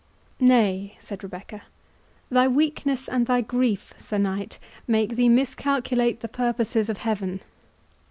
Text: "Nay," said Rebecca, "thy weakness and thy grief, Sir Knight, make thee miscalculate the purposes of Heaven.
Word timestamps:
"Nay," 0.39 0.95
said 0.99 1.21
Rebecca, 1.21 1.61
"thy 2.31 2.47
weakness 2.47 3.07
and 3.07 3.27
thy 3.27 3.41
grief, 3.41 3.93
Sir 3.99 4.17
Knight, 4.17 4.57
make 4.87 5.15
thee 5.15 5.29
miscalculate 5.29 6.21
the 6.21 6.27
purposes 6.27 6.89
of 6.89 6.97
Heaven. 6.97 7.39